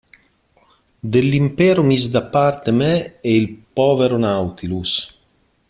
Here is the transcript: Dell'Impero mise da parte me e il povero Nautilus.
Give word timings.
Dell'Impero 1.13 1.83
mise 1.83 2.09
da 2.09 2.23
parte 2.23 2.71
me 2.71 3.19
e 3.21 3.35
il 3.35 3.51
povero 3.55 4.17
Nautilus. 4.17 5.19